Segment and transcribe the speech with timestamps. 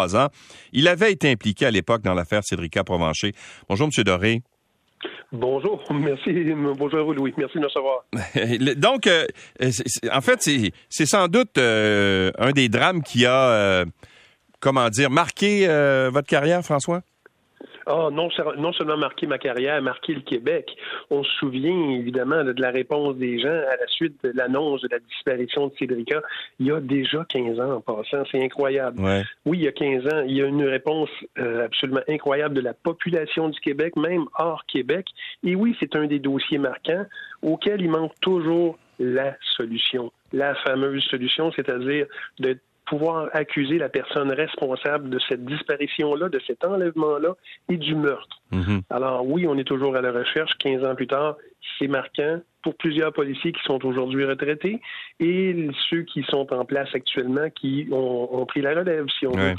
[0.00, 0.28] ans.
[0.72, 3.32] Il avait été impliqué à l'époque dans l'affaire Cédrica Provencher.
[3.68, 4.04] Bonjour, M.
[4.04, 4.42] Doré.
[5.32, 6.30] Bonjour, merci.
[6.78, 8.04] Bonjour Louis, merci de me recevoir.
[8.76, 9.26] Donc, euh,
[10.12, 10.40] en fait,
[10.88, 13.84] c'est sans doute euh, un des drames qui a, euh,
[14.60, 15.66] comment dire, marqué
[16.12, 17.02] votre carrière, François?
[17.86, 18.28] Ah, non,
[18.58, 20.76] non seulement marqué ma carrière, marqué le Québec.
[21.10, 24.88] On se souvient évidemment de la réponse des gens à la suite de l'annonce de
[24.90, 26.20] la disparition de Cédrica.
[26.58, 28.24] Il y a déjà 15 ans en passant.
[28.32, 29.00] C'est incroyable.
[29.44, 32.60] Oui, il y a 15 ans, il y a une réponse euh, absolument incroyable de
[32.60, 35.06] la population du Québec, même hors Québec.
[35.44, 37.06] Et oui, c'est un des dossiers marquants
[37.42, 42.06] auquel il manque toujours la solution, la fameuse solution, c'est-à-dire
[42.40, 47.34] de pouvoir accuser la personne responsable de cette disparition-là, de cet enlèvement-là
[47.68, 48.40] et du meurtre.
[48.52, 48.82] Mhm.
[48.90, 50.52] Alors oui, on est toujours à la recherche.
[50.58, 51.36] 15 ans plus tard,
[51.78, 54.80] c'est marquant pour plusieurs policiers qui sont aujourd'hui retraités
[55.20, 59.54] et ceux qui sont en place actuellement qui ont, pris la relève, si on veut.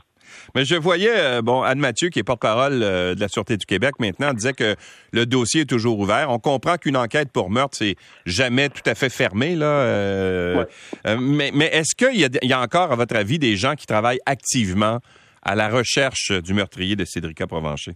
[0.56, 3.66] Mais je voyais, euh, bon, Anne Mathieu, qui est porte-parole euh, de la Sûreté du
[3.66, 4.76] Québec maintenant, disait que
[5.12, 6.30] le dossier est toujours ouvert.
[6.30, 9.66] On comprend qu'une enquête pour meurtre, c'est jamais tout à fait fermé, là.
[9.66, 10.66] Euh,
[11.20, 14.22] mais, mais est-ce qu'il y, y, a encore, à votre avis, des gens qui travaillent
[14.26, 15.00] activement
[15.44, 17.94] à la recherche du meurtrier de Cédrica Provencher?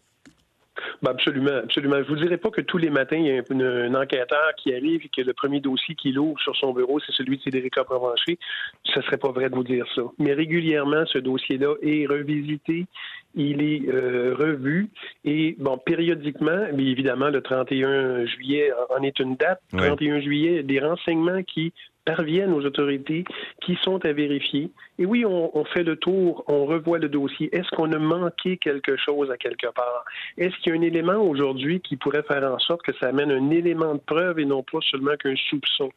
[1.01, 1.97] Ben absolument, absolument.
[2.03, 5.01] Je vous dirais pas que tous les matins, il y a un, enquêteur qui arrive
[5.03, 8.37] et que le premier dossier qu'il ouvre sur son bureau, c'est celui de Cédric Provencher.
[8.83, 10.03] Ce serait pas vrai de vous dire ça.
[10.19, 12.85] Mais régulièrement, ce dossier-là est revisité,
[13.33, 14.89] il est euh, revu
[15.25, 19.61] et bon périodiquement, mais évidemment le 31 juillet en est une date.
[19.75, 21.73] 31 juillet, des renseignements qui
[22.15, 23.23] parviennent aux autorités,
[23.61, 24.69] qui sont à vérifier.
[24.99, 27.49] Et oui, on, fait le tour, on revoit le dossier.
[27.55, 30.05] Est-ce qu'on a manqué quelque chose à quelque part?
[30.37, 33.31] Est-ce qu'il y a un élément aujourd'hui qui pourrait faire en sorte que ça amène
[33.31, 35.91] un élément de preuve et non pas seulement qu'un soupçon?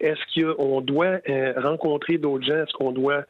[0.00, 2.62] Est-ce qu'on doit euh, rencontrer d'autres gens?
[2.64, 3.24] Est-ce qu'on doit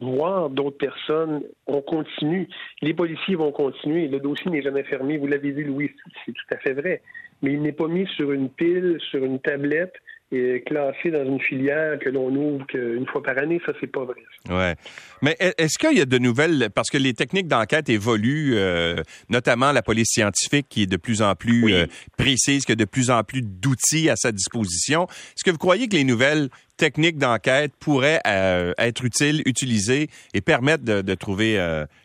[0.00, 2.48] voir d'autres personnes, on continue.
[2.82, 4.06] Les policiers vont continuer.
[4.06, 5.18] Le dossier n'est jamais fermé.
[5.18, 5.90] Vous l'avez dit, Louis,
[6.24, 7.02] c'est tout à fait vrai.
[7.42, 9.94] Mais il n'est pas mis sur une pile, sur une tablette
[10.30, 14.04] et classé dans une filière que l'on ouvre qu'une fois par année, ça, c'est pas
[14.04, 14.20] vrai.
[14.50, 14.74] Ouais.
[15.22, 18.96] Mais est-ce qu'il y a de nouvelles, parce que les techniques d'enquête évoluent, euh,
[19.30, 21.86] notamment la police scientifique qui est de plus en plus euh,
[22.18, 25.06] précise, qui a de plus en plus d'outils à sa disposition.
[25.06, 30.40] Est-ce que vous croyez que les nouvelles techniques d'enquête pourraient euh, être utiles, utilisées et
[30.42, 31.56] permettre de trouver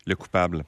[0.05, 0.63] le coupable?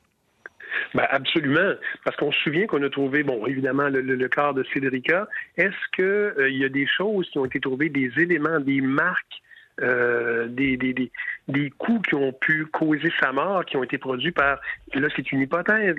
[0.93, 4.63] Ben absolument, parce qu'on se souvient qu'on a trouvé, bon, évidemment, le, le, corps de
[4.73, 5.27] Cédrica.
[5.57, 9.41] Est-ce qu'il euh, y a des choses qui ont été trouvées, des éléments, des marques,
[9.81, 11.11] euh, des, des, des,
[11.47, 14.59] des, coups qui ont pu causer sa mort, qui ont été produits par,
[14.93, 15.95] là c'est une hypothèse,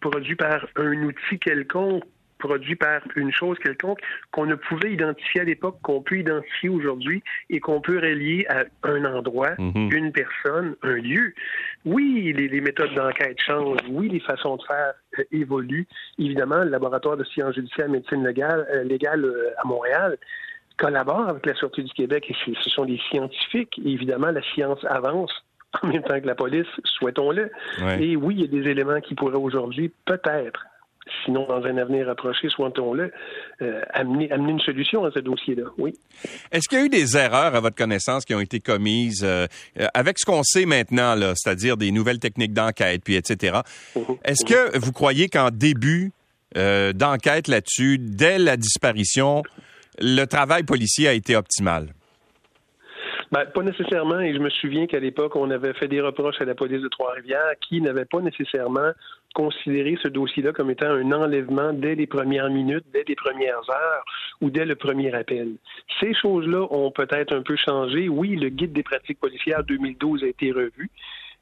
[0.00, 2.04] produits par un outil quelconque
[2.38, 3.98] produit par une chose quelconque
[4.30, 8.64] qu'on ne pouvait identifier à l'époque, qu'on peut identifier aujourd'hui et qu'on peut relier à
[8.82, 9.90] un endroit, mhm.
[9.92, 11.34] une personne, un lieu.
[11.86, 13.78] Oui, les, méthodes d'enquête changent.
[13.88, 15.86] Oui, les façons de faire euh, évoluent.
[16.18, 20.18] Évidemment, le laboratoire de sciences judiciaires et médecine légale, euh, légale euh, à Montréal
[20.78, 23.80] collabore avec la Sûreté du Québec et ce sont des scientifiques.
[23.84, 25.32] Et évidemment, la science avance
[25.82, 27.52] en même temps que la police, souhaitons-le.
[28.00, 30.66] Et oui, il y a des éléments qui pourraient aujourd'hui peut-être
[31.24, 33.12] sinon dans un avenir rapproché, souhaitons-le,
[33.62, 35.64] euh, amener, amener une solution à ce dossier-là.
[35.78, 35.94] Oui.
[36.52, 39.46] Est-ce qu'il y a eu des erreurs à votre connaissance qui ont été commises euh,
[39.80, 43.58] euh, avec ce qu'on sait maintenant, là, c'est-à-dire des nouvelles techniques d'enquête, puis etc.
[43.94, 44.04] Mhm.
[44.24, 46.12] Est-ce que vous croyez qu'en début
[46.54, 49.42] d'enquête là-dessus, dès la disparition,
[49.98, 51.88] le travail policier a été optimal?
[53.32, 56.44] Ben, pas nécessairement, et je me souviens qu'à l'époque, on avait fait des reproches à
[56.44, 58.92] la police de Trois-Rivières qui n'avait pas nécessairement
[59.34, 64.04] considéré ce dossier-là comme étant un enlèvement dès les premières minutes, dès les premières heures
[64.40, 65.56] ou dès le premier appel.
[66.00, 68.08] Ces choses-là ont peut-être un peu changé.
[68.08, 70.90] Oui, le guide des pratiques policières 2012 a été revu.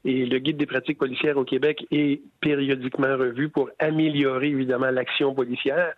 [0.03, 5.33] Et le guide des pratiques policières au Québec est périodiquement revu pour améliorer évidemment l'action
[5.33, 5.93] policière.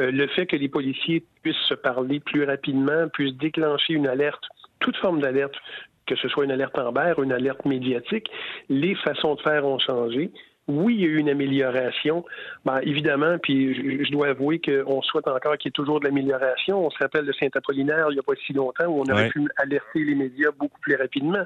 [0.00, 4.44] Euh, le fait que les policiers puissent se parler plus rapidement, puissent déclencher une alerte
[4.82, 5.54] toute forme d'alerte,
[6.06, 8.30] que ce soit une alerte en berre, une alerte médiatique,
[8.68, 10.30] les façons de faire ont changé.
[10.68, 12.24] Oui, il y a eu une amélioration.
[12.64, 16.86] Ben, évidemment, puis je, dois avouer qu'on souhaite encore qu'il y ait toujours de l'amélioration.
[16.86, 19.48] On se rappelle de Saint-Apollinaire il n'y a pas si longtemps où on aurait pu
[19.56, 21.44] alerter les médias beaucoup plus rapidement.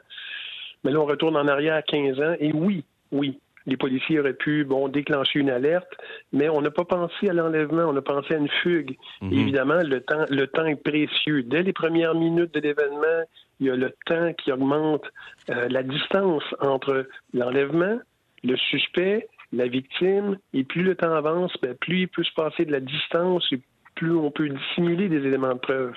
[0.84, 4.34] Mais là, on retourne en arrière à 15 ans et oui, oui, les policiers auraient
[4.34, 5.92] pu bon déclencher une alerte,
[6.32, 8.96] mais on n'a pas pensé à l'enlèvement, on a pensé à une fugue.
[9.20, 9.32] Mhm.
[9.32, 11.42] évidemment, le temps, le temps est précieux.
[11.42, 13.24] Dès les premières minutes de l'événement,
[13.60, 15.04] il y a le temps qui augmente
[15.50, 17.98] euh, la distance entre l'enlèvement,
[18.44, 22.64] le suspect, la victime, et plus le temps avance, ben, plus il peut se passer
[22.64, 23.60] de la distance et
[23.94, 25.94] plus on peut dissimuler des éléments de preuve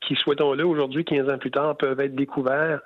[0.00, 2.80] qui, souhaitons-le, aujourd'hui, 15 ans plus tard, peuvent être découverts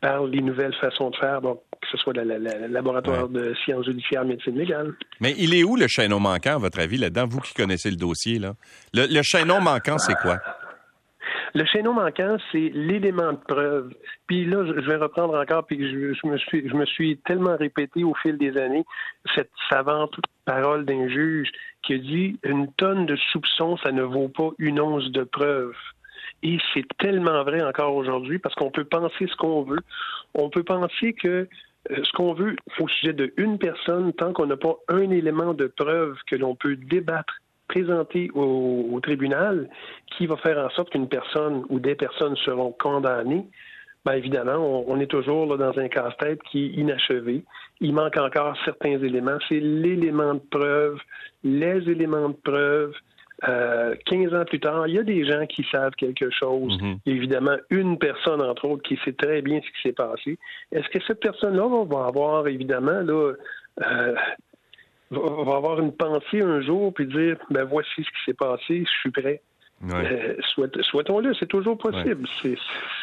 [0.00, 4.24] par les nouvelles façons de faire, donc que ce soit le laboratoire de sciences judiciaires,
[4.24, 4.94] médecine légale.
[5.20, 7.96] Mais il est où le chaînon manquant, à votre avis, là-dedans, vous qui connaissez le
[7.96, 8.38] dossier?
[8.38, 8.54] Là?
[8.94, 10.38] Le, le chaînon manquant, c'est quoi?
[11.54, 13.90] Le chaînon manquant, c'est l'élément de preuve.
[14.26, 18.04] Puis là, je vais reprendre encore, puis je, me suis, je me suis tellement répété
[18.04, 18.84] au fil des années
[19.34, 20.14] cette savante
[20.44, 21.48] parole d'un juge
[21.82, 25.74] qui a dit une tonne de soupçons, ça ne vaut pas une once de preuve.
[26.42, 29.80] Et c'est tellement vrai encore aujourd'hui parce qu'on peut penser ce qu'on veut.
[30.34, 31.48] On peut penser que
[31.90, 35.54] euh, ce qu'on veut au sujet de une personne, tant qu'on n'a pas un élément
[35.54, 37.34] de preuve que l'on peut débattre
[37.68, 39.68] présenté au, tribunal
[40.16, 43.46] qui va faire en sorte qu'une personne ou des personnes seront condamnées,
[44.04, 47.44] bien évidemment, on, est toujours dans un casse-tête qui est inachevé.
[47.80, 49.38] Il manque encore certains éléments.
[49.48, 50.98] C'est l'élément de preuve,
[51.44, 52.94] les éléments de preuve.
[53.44, 56.78] Euh, 15 ans plus tard, il y a des gens qui savent quelque chose.
[56.80, 56.98] Mm-hmm.
[57.06, 60.38] Évidemment, une personne, entre autres, qui sait très bien ce qui s'est passé.
[60.72, 63.32] Est-ce que cette personne-là va avoir, évidemment, là,
[63.86, 64.14] euh,
[65.10, 69.00] va avoir une pensée un jour puis dire ben voici ce qui s'est passé, je
[69.00, 69.42] suis prêt?
[69.84, 70.34] Euh,
[70.82, 72.26] souhaitons-le, c'est toujours possible.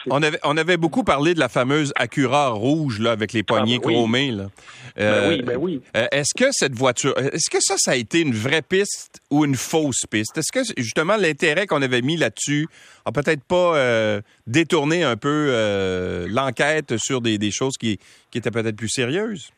[0.10, 3.44] On, avait, on avait beaucoup parlé de la fameuse Acura rouge là, avec les ah,
[3.44, 4.31] poignées ben chromées.
[4.31, 4.48] Là.
[4.96, 5.81] Ben euh, oui, ben oui.
[5.96, 9.46] Euh, est-ce que cette voiture, est-ce que ça, ça a été une vraie piste ou
[9.46, 10.38] une fausse piste?
[10.38, 12.68] Est-ce que justement l'intérêt qu'on avait mis là-dessus
[13.06, 18.00] a peut-être pas détourné un peu l'enquête sur des, des choses qui,
[18.31, 19.52] qui étaient peut-être plus sérieuses?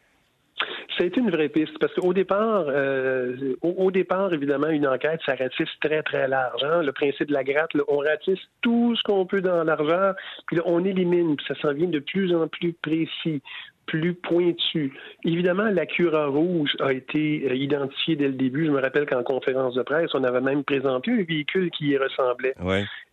[0.97, 5.19] Ça a été une vraie piste parce qu'au départ, euh, au, départ, évidemment, une enquête,
[5.25, 6.63] ça ratisse très, très large.
[6.63, 6.83] Hein.
[6.83, 10.15] Le principe de la gratte, on ratisse tout ce qu'on peut dans la largeur,
[10.47, 13.41] puis là, on élimine, puis ça s'en vient de plus en plus précis
[13.85, 14.93] plus pointu.
[15.23, 18.65] Évidemment, la cura rouge a été euh, identifiée dès le début.
[18.65, 21.97] Je me rappelle qu'en conférence de presse, on avait même présenté un véhicule qui y
[21.97, 22.55] ressemblait.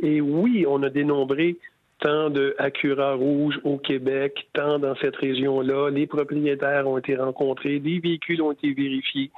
[0.00, 1.56] Et oui, on a dénombré
[2.02, 5.90] tant de Acura rouge au Québec, tant dans cette région-là.
[5.90, 9.30] Les propriétaires ont été rencontrés, des véhicules ont été vérifiés.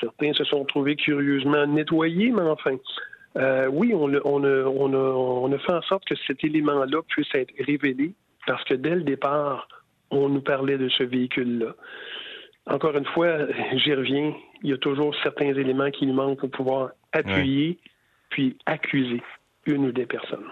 [0.00, 2.76] Certains se sont trouvés curieusement nettoyés, mais enfin,
[3.36, 8.12] euh, oui, on, on, on, a, fait en sorte que cet élément-là puisse être révélé
[8.46, 9.68] parce que dès le départ,
[10.10, 11.74] on nous parlait de ce véhicule-là.
[12.66, 13.38] Encore une fois,
[13.74, 17.78] j'y reviens, il y a toujours certains éléments qui nous manquent pour pouvoir appuyer
[18.30, 19.22] puis accuser
[19.66, 20.46] une ou des personnes.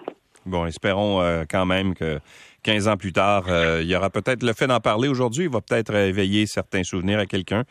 [0.47, 2.21] Bon, espérons euh, quand même que
[2.65, 5.51] 15 ans plus tard, euh, il y aura peut-être le fait d'en parler aujourd'hui, il
[5.51, 7.65] va peut-être éveiller certains souvenirs à quelqu'un,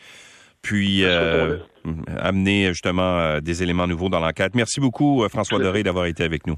[0.61, 1.57] puis euh,
[2.17, 4.55] amener justement des éléments nouveaux dans l'enquête.
[4.55, 6.55] Merci beaucoup, François Doré, d'avoir été avec nous.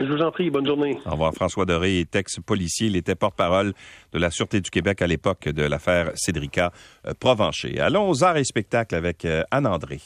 [0.00, 0.96] Je vous en prie, bonne journée.
[1.06, 1.34] Au revoir.
[1.34, 2.86] François Doré est ex-policier.
[2.86, 3.72] Il était porte-parole
[4.12, 6.72] de la Sûreté du Québec à l'époque de l'affaire Cédrica
[7.06, 7.80] euh, Provencher.
[7.80, 9.98] Allons aux arts et spectacles avec euh, Anne-André.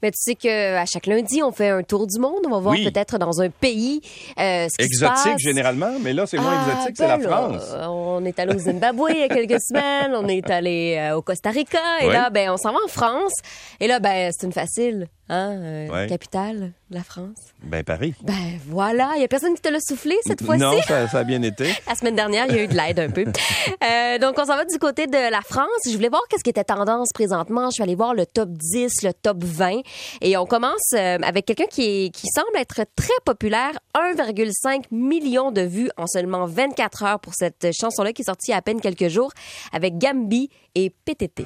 [0.00, 2.38] Mais tu sais qu'à chaque lundi, on fait un tour du monde.
[2.46, 4.00] On va voir peut-être dans un pays
[4.38, 5.38] euh, ce qui Exotique se passe.
[5.42, 7.76] généralement, mais là, c'est moins Ah, exotique, c'est la ben là, France.
[7.88, 10.12] on est allé au Zimbabwe il y a quelques semaines.
[10.14, 11.78] On est allé euh, au Costa Rica.
[12.00, 12.12] Et Oui.
[12.12, 13.32] là, ben, on s'en va en France.
[13.80, 15.08] Et là, ben, c'est une facile.
[15.28, 16.06] Hein, euh, Ouais.
[16.08, 17.36] capitale la France.
[17.62, 18.14] Ben, Paris.
[18.22, 20.60] Ben voilà, il y a personne qui te l'a soufflé cette fois-ci?
[20.62, 21.72] Non, ça, ça a bien été.
[21.86, 23.24] La semaine dernière, il y a eu de l'aide un peu.
[23.82, 25.66] Euh, donc, on s'en va du côté de la France.
[25.86, 27.66] Je voulais voir qu'est-ce qui était tendance présentement.
[27.70, 29.80] Je suis allée voir le top 10, le top 20.
[30.20, 33.72] Et on commence euh, avec quelqu'un qui, est- qui semble être très populaire.
[33.96, 38.52] 1,5 million de vues en seulement 24 heures pour cette chanson-là qui est sortie il
[38.52, 39.32] y a à peine quelques jours
[39.72, 41.44] avec Gambi et PTT.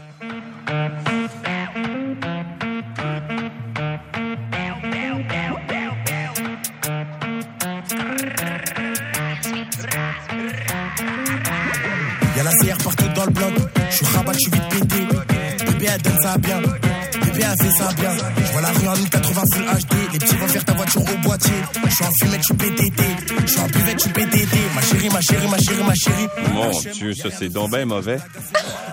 [12.47, 13.53] La CR partout dans le bloc.
[13.91, 15.67] Je suis rabat, je suis vite pété.
[15.67, 16.61] Bébé, elle donne ça bien.
[16.61, 18.11] Bébé, elle fait ça bien.
[18.37, 20.13] Je vois la rue en 1080 full HD.
[20.13, 21.55] Les petits vont faire ta voiture au boîtier.
[21.85, 23.03] Je suis en fumette, je suis PTT.
[23.47, 24.57] Je suis en buvette, je suis PTT.
[24.75, 26.29] Ma chérie, ma chérie, ma chérie, ma chérie.
[26.53, 28.19] Mon Dieu, ça, c'est donc bien mauvais.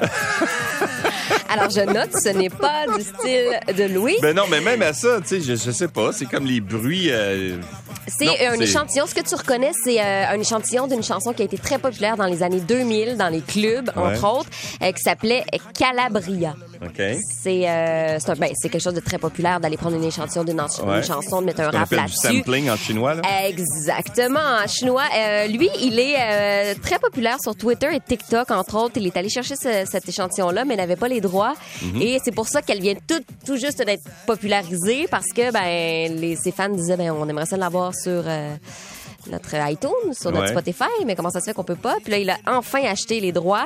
[1.53, 4.15] Alors, je note, ce n'est pas du style de Louis.
[4.21, 6.61] Ben non, mais même à ça, tu sais, je, je sais pas, c'est comme les
[6.61, 7.09] bruits...
[7.11, 7.57] euh,
[8.07, 9.05] C'est un échantillon.
[9.07, 12.17] Ce que tu reconnais, c'est euh, un échantillon d'une chanson qui a été très populaire
[12.17, 14.03] dans les années 2000 dans les clubs, Ouais.
[14.17, 14.49] entre autres,
[14.81, 15.43] euh, qui s'appelait
[15.77, 16.55] Calabria.
[17.41, 21.03] C'est euh, ben, c'est quelque chose de très populaire d'aller prendre un échantillon d'une Ouais.
[21.03, 22.15] chanson, de mettre un rap du là-dessus.
[22.37, 23.21] sampling en chinois, là.
[23.47, 25.03] Exactement, en chinois.
[25.17, 28.93] Euh, lui, il est euh, très populaire sur Twitter et TikTok, entre autres.
[28.97, 31.53] Il est allé chercher ce- cet échantillon-là, mais n'avait pas les droits.
[31.81, 32.01] Mhm.
[32.01, 36.35] Et c'est pour ça qu'elle vient tout, tout juste d'être popularisée, parce que ben, les,
[36.35, 38.23] ses fans disaient, ben, on aimerait ça l'avoir sur...
[39.31, 40.51] notre iTunes, sur notre Ouais.
[40.51, 41.95] Spotify, mais comment ça se fait qu'on peut pas?
[42.03, 43.65] Puis là, il a enfin acheté les droits.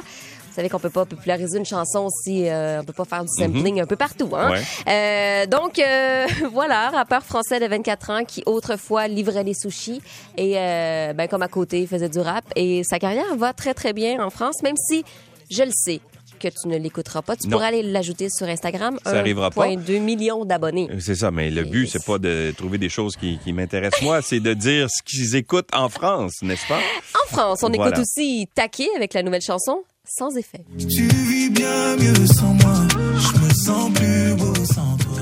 [0.57, 3.79] Savez qu'on peut pas populariser une chanson si euh, on peut pas faire du sampling
[3.81, 4.29] un peu partout.
[4.33, 4.51] Hein?
[4.51, 4.61] Ouais.
[4.89, 10.01] Euh, donc euh, voilà, rappeur français de 24 ans qui autrefois livrait des sushis
[10.37, 13.73] et euh, ben comme à côté il faisait du rap et sa carrière va très
[13.73, 15.03] très bien en France, même si
[15.49, 16.01] je le sais
[16.39, 17.35] que tu ne l'écouteras pas.
[17.35, 17.53] Tu Non.
[17.57, 18.99] pourrais aller l'ajouter sur Instagram.
[19.03, 19.67] Ça arrivera pas.
[19.69, 20.87] 1,2 millions d'abonnés.
[20.99, 24.21] C'est ça, mais le but, c'est pas de trouver des choses qui, qui m'intéressent moi,
[24.21, 26.77] c'est de dire ce qu'ils écoutent en France, n'est-ce pas?
[27.23, 27.87] En France, on Voilà.
[27.89, 30.63] écoute aussi Taquet avec la nouvelle chanson Sans effet.
[30.79, 32.87] Tu vis bien mieux sans moi.
[32.91, 35.21] Je me sens plus beau sans toi.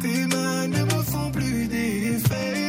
[0.00, 2.62] Tes mains ne me font plus d'effet.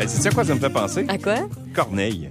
[0.00, 1.04] Hey, c'est ça quoi ça me fait penser?
[1.08, 1.48] À quoi?
[1.74, 2.30] Corneille.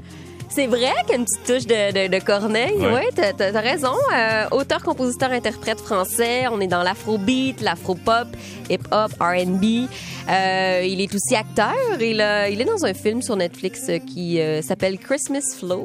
[0.58, 2.78] C'est vrai qu'il y a une petite touche de, de, de Corneille.
[2.78, 2.94] Ouais.
[2.96, 3.92] Oui, t'as, t'as raison.
[4.16, 6.48] Euh, auteur, compositeur, interprète français.
[6.52, 8.28] On est dans l'afrobeat, l'afropop,
[8.68, 9.88] hip-hop, R&B.
[10.30, 11.76] Euh, il est aussi acteur.
[12.02, 15.84] Il, a- il est dans un film sur Netflix euh, qui euh, s'appelle Christmas Flow.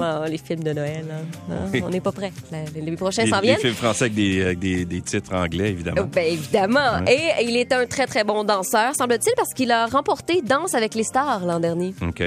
[0.00, 1.04] Ah, les films de Noël.
[1.12, 1.24] hein.
[1.50, 1.82] Ah, Oui.
[1.84, 2.32] On n'est pas prêts.
[2.74, 3.58] Les, prochains Des, s'en des viennent.
[3.58, 6.08] films français avec des, avec des, des titres anglais, évidemment.
[6.10, 7.04] Ben évidemment.
[7.06, 10.94] Et il est un très très bon danseur, semble-t-il, parce qu'il a remporté Danse avec
[10.94, 11.94] les stars l'an dernier.
[12.00, 12.22] OK.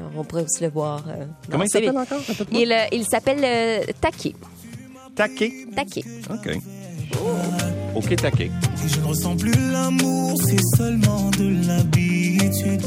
[0.00, 1.04] Alors on pourrait aussi le voir.
[1.08, 2.20] euh, Comment il s'appelle encore?
[2.52, 4.34] Il, euh, il s'appelle euh, Taquet.
[5.14, 5.52] Taquet?
[5.76, 6.04] Taquet.
[6.30, 6.58] OK.
[7.94, 8.50] OK, taquet.
[8.84, 12.82] Et je ne ressens plus l'amour, c'est seulement de l'habitude.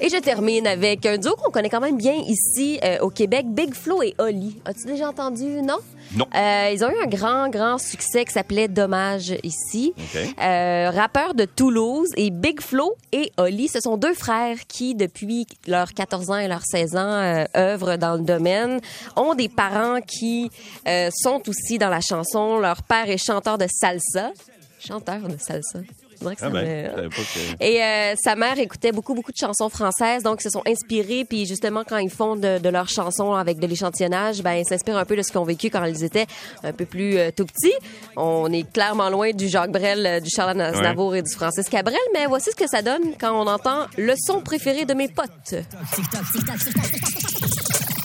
[0.00, 3.46] Et je termine avec un duo qu'on connaît quand même bien ici euh, au Québec,
[3.48, 4.60] Big Flo et Oli.
[4.64, 5.78] As-tu déjà entendu, non?
[6.16, 6.26] Non.
[6.34, 9.94] Euh, ils ont eu un grand, grand succès qui s'appelait Dommage ici.
[9.96, 10.20] OK.
[10.42, 15.46] Euh, rappeurs de Toulouse et Big Flo et Oli, ce sont deux frères qui, depuis
[15.66, 18.80] leurs 14 ans et leurs 16 ans, œuvrent dans le domaine,
[19.16, 20.50] ont des parents qui
[21.10, 22.58] sont aussi dans la chanson.
[22.58, 24.32] Leur père est chanteur de salsa.
[24.78, 25.80] Chanteur de salsa.
[26.32, 29.68] Que ça Ah ben, me- que- et euh, sa mère écoutait beaucoup, beaucoup de chansons
[29.68, 31.24] françaises, donc ils se sont inspirés.
[31.24, 34.96] Puis justement, quand ils font de, de leurs chansons avec de l'échantillonnage, ben ils s'inspirent
[34.98, 36.26] un peu de ce qu'ils ont vécu quand ils étaient
[36.62, 37.74] un peu plus euh, tout petits.
[38.16, 41.96] On est clairement loin du Jacques Brel, euh, du Charles Aznavour et du Francis Cabrel,
[42.12, 45.54] mais voici ce que ça donne quand on entend le son préféré de mes potes.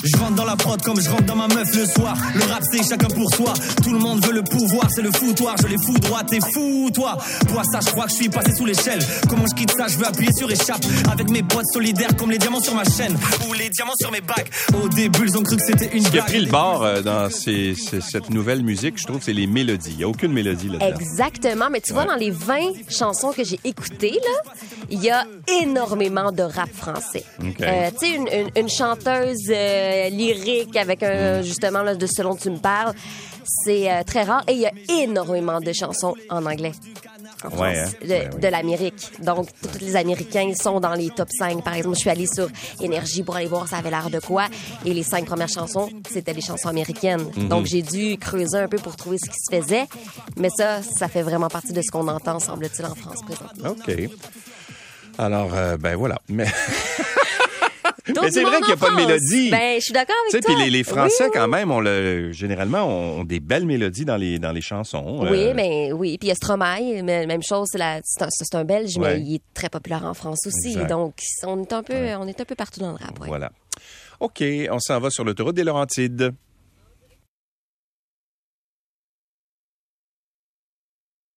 [0.03, 2.15] Je rentre dans la prod comme je rentre dans ma meuf le soir.
[2.35, 3.53] Le rap c'est chacun pour soi.
[3.83, 5.55] Tout le monde veut le pouvoir, c'est le foutoir.
[5.61, 7.17] Je les fous droit, t'es fou toi.
[7.47, 8.99] Pour ça, je crois que je suis passé sous l'échelle.
[9.29, 10.81] Comment je quitte ça, je veux appuyer sur échappe.
[11.11, 13.17] Avec mes potes solidaires comme les diamants sur ma chaîne.
[13.49, 14.49] Ou les diamants sur mes bacs.
[14.81, 17.01] Au début, ils ont cru que c'était une Ce qui a pris le bord euh,
[17.01, 19.91] dans ces- ces- cette nouvelle musique, je trouve, c'est les mélodies.
[19.91, 20.97] Il n'y a aucune mélodie là-dedans.
[20.97, 22.07] Exactement, mais tu vois, Ouais.
[22.09, 24.51] dans les 20 chansons que j'ai écoutées, là,
[24.89, 25.25] il y a
[25.61, 27.23] énormément de rap français.
[27.61, 32.22] Euh, tu sais, une, une- une chanteuse euh, lyrique avec un, justement, là, de ce
[32.22, 32.93] dont tu me parles,
[33.65, 34.43] c'est euh, très rare.
[34.48, 36.72] Et il y a énormément de chansons en anglais.
[37.43, 37.89] En France, Ouais, hein?
[38.01, 38.39] de, Ouais, ouais.
[38.41, 39.12] de l'Amérique.
[39.24, 41.63] Donc, tous les Américains sont dans les top 5.
[41.63, 42.50] Par exemple, je suis allée sur
[42.81, 44.48] Énergie pour aller voir ça avait l'air de quoi.
[44.86, 47.24] Et les cinq premières chansons, c'était les chansons américaines.
[47.38, 47.48] Mhm.
[47.48, 49.86] Donc, j'ai dû creuser un peu pour trouver ce qui se faisait.
[50.38, 53.69] Mais ça, ça fait vraiment partie de ce qu'on entend, semble-t-il, en France présentement.
[53.88, 54.10] OK.
[55.17, 56.19] Alors, euh, ben voilà.
[56.29, 56.46] Mais,
[58.21, 59.49] Mais c'est vrai qu'il y a pas de mélodie.
[59.51, 60.53] Ben, je suis d'accord avec toi.
[60.55, 61.51] puis les, les Français, Oui, quand oui.
[61.51, 65.19] même, on le, généralement, ont des belles mélodies dans les, dans les chansons.
[65.29, 66.17] Oui, Euh, mais oui.
[66.17, 67.99] Puis il y a Stromae, même chose, c'est un,
[68.59, 69.15] un Belge, Ouais.
[69.17, 70.69] mais il est très populaire en France aussi.
[70.73, 70.89] Exact.
[70.89, 73.19] Donc, on est un peu, on est un peu partout dans le rap.
[73.19, 73.27] ouais.
[73.27, 73.51] Voilà.
[74.19, 76.33] OK, on s'en va sur l'autoroute des Laurentides.